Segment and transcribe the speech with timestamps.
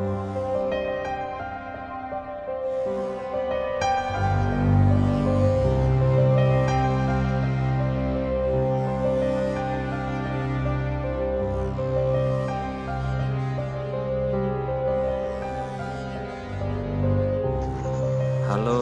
[0.00, 0.08] Halo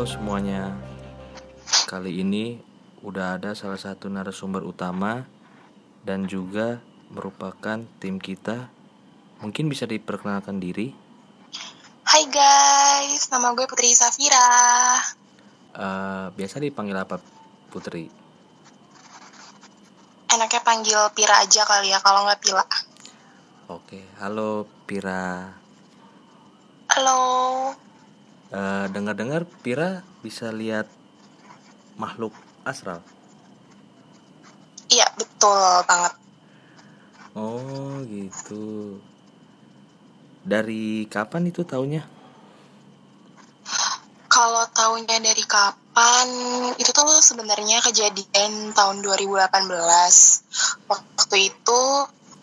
[0.06, 0.78] semuanya.
[1.90, 2.62] Kali ini
[3.02, 5.26] udah ada salah satu narasumber utama
[6.06, 6.78] dan juga
[7.10, 8.70] merupakan tim kita.
[9.42, 11.07] Mungkin bisa diperkenalkan diri.
[12.28, 12.36] Hai
[13.08, 15.00] guys, nama gue Putri Safira.
[15.72, 17.16] Eh, biasa dipanggil apa
[17.72, 18.04] Putri?
[20.36, 22.64] Enaknya panggil Pira aja kali ya, kalau nggak Pila.
[23.72, 25.56] Oke, halo Pira.
[26.92, 27.20] Halo.
[28.52, 30.84] Eh, dengar-dengar Pira bisa lihat
[31.96, 32.36] makhluk
[32.68, 33.00] astral.
[34.92, 36.12] Iya, betul banget.
[37.32, 39.00] Oh, gitu.
[40.44, 42.17] Dari kapan itu taunya?
[44.78, 46.28] Kalau tahunnya dari kapan,
[46.78, 49.74] itu tuh sebenarnya kejadian tahun 2018.
[50.86, 51.80] Waktu itu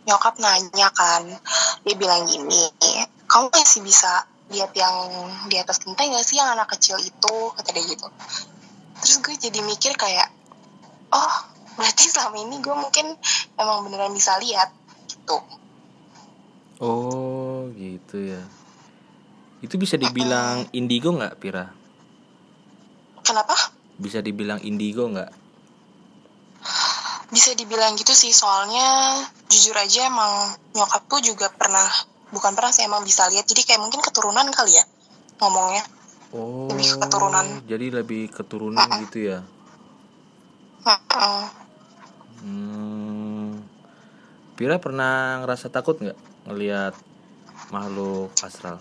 [0.03, 1.23] nyokap nanya kan,
[1.87, 2.59] dia bilang gini,
[3.31, 7.71] kamu masih bisa lihat yang di atas genteng gak sih yang anak kecil itu, kata
[7.71, 8.03] dia gitu.
[8.99, 10.27] Terus gue jadi mikir kayak,
[11.15, 11.35] oh
[11.79, 13.15] berarti selama ini gue mungkin
[13.55, 14.75] emang beneran bisa lihat
[15.07, 15.39] gitu.
[16.83, 18.43] Oh, gitu ya.
[19.63, 21.84] Itu bisa dibilang indigo nggak, Pira?
[23.25, 23.57] Kenapa?
[23.97, 25.31] Bisa dibilang indigo nggak?
[27.33, 29.17] Bisa dibilang gitu sih, soalnya
[29.49, 31.89] jujur aja emang nyokap tuh juga pernah,
[32.29, 34.85] bukan pernah sih emang bisa lihat, jadi kayak mungkin keturunan kali ya
[35.41, 35.83] ngomongnya.
[36.31, 37.45] Oh, Lebih keturunan.
[37.65, 39.03] Jadi lebih keturunan Mm-mm.
[39.09, 39.39] gitu ya.
[40.85, 41.43] Heeh.
[42.45, 43.65] Hmm.
[44.55, 46.93] Pira pernah ngerasa takut nggak ngelihat
[47.73, 48.77] makhluk astral?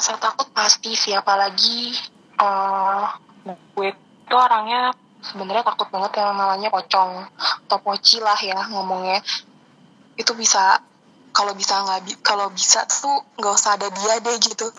[0.00, 1.92] Ngerasa takut pasti sih, apalagi
[2.40, 3.04] eh
[3.44, 3.88] gue
[4.32, 7.28] tuh orangnya sebenarnya takut banget yang namanya pocong
[7.68, 9.20] atau poci lah ya ngomongnya.
[10.16, 10.80] Itu bisa
[11.36, 14.72] kalau bisa nggak bi- kalau bisa tuh nggak usah ada dia deh gitu.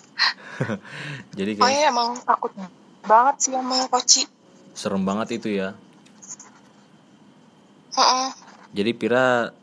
[1.37, 2.57] Jadi Oh kayak iya emang takut
[3.05, 4.25] banget sih sama poci.
[4.73, 5.77] serem banget itu ya.
[7.93, 8.27] Heeh.
[8.73, 9.53] Jadi Pira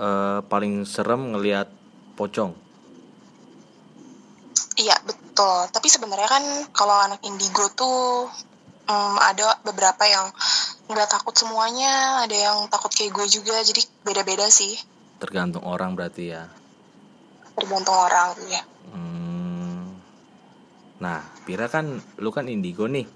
[0.00, 1.68] eh, paling serem ngelihat
[2.16, 2.63] pocong.
[4.74, 5.70] Iya betul.
[5.70, 8.26] Tapi sebenarnya kan kalau anak indigo tuh
[8.90, 10.30] em, ada beberapa yang
[10.90, 13.54] nggak takut semuanya, ada yang takut kayak gue juga.
[13.62, 14.74] Jadi beda-beda sih,
[15.22, 16.50] Tergantung orang berarti ya.
[17.54, 18.62] tergantung orang ya.
[18.90, 19.94] Hmm.
[20.98, 23.06] Nah, Pira kan lu kan indigo nih.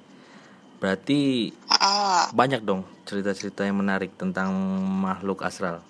[0.79, 2.21] Berarti Heeh.
[2.31, 4.55] banyak dong cerita-cerita yang menarik tentang
[5.03, 5.83] makhluk astral.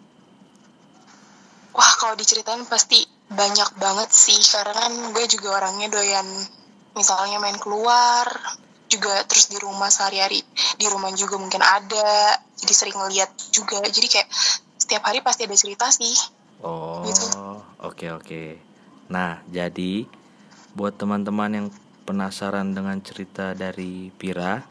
[1.76, 6.26] Wah kalau diceritain pasti banyak banget sih, karena kan gue juga orangnya doyan
[6.96, 8.26] misalnya main keluar,
[8.88, 10.40] juga terus di rumah sehari-hari
[10.80, 13.84] di rumah juga mungkin ada, jadi sering ngeliat juga.
[13.84, 14.28] Jadi kayak
[14.80, 16.16] setiap hari pasti ada cerita sih.
[16.64, 17.26] Oh, Gitu.
[17.84, 18.44] oke oke.
[19.12, 20.08] Nah, jadi
[20.74, 21.68] buat teman-teman yang
[22.08, 24.64] penasaran dengan cerita dari Pira,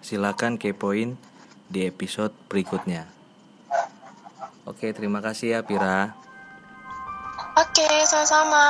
[0.00, 1.14] silakan kepoin
[1.68, 3.06] di episode berikutnya.
[4.64, 6.16] Oke, terima kasih ya Pira.
[7.60, 8.64] Oke, sama-sama.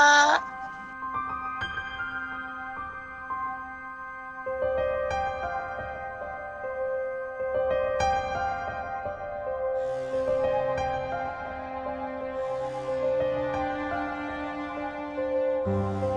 [15.70, 16.09] Thank